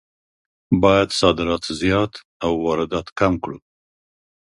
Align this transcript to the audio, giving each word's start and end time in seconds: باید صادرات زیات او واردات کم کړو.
باید 0.81 1.09
صادرات 1.19 1.65
زیات 1.81 2.13
او 2.45 2.51
واردات 2.65 3.07
کم 3.19 3.33
کړو. 3.43 3.57